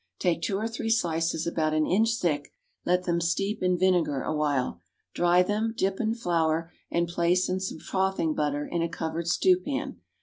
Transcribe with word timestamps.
Take 0.17 0.41
two 0.41 0.57
or 0.57 0.67
three 0.67 0.89
slices 0.89 1.45
about 1.45 1.75
an 1.75 1.85
inch 1.85 2.15
thick, 2.15 2.51
let 2.87 3.03
them 3.03 3.21
steep 3.21 3.61
in 3.61 3.77
vinegar 3.77 4.23
awhile. 4.23 4.81
Dry 5.13 5.43
them, 5.43 5.75
dip 5.77 5.99
in 5.99 6.15
flour, 6.15 6.71
and 6.89 7.07
place 7.07 7.47
in 7.47 7.59
some 7.59 7.77
frothing 7.77 8.33
butter 8.33 8.65
in 8.65 8.81
a 8.81 8.89
covered 8.89 9.27
stewpan. 9.27 9.99